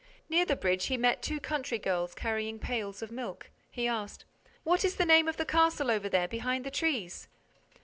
Near 0.29 0.45
the 0.45 0.55
bridge, 0.55 0.87
he 0.87 0.97
met 0.97 1.21
two 1.21 1.39
country 1.39 1.77
girls 1.77 2.15
carrying 2.15 2.57
pails 2.57 3.03
of 3.03 3.11
milk. 3.11 3.51
He 3.69 3.87
asked: 3.87 4.25
"What 4.63 4.83
is 4.83 4.95
the 4.95 5.05
name 5.05 5.27
of 5.27 5.37
the 5.37 5.45
castle 5.45 5.91
over 5.91 6.09
there, 6.09 6.27
behind 6.27 6.65
the 6.65 6.71
trees?" 6.71 7.27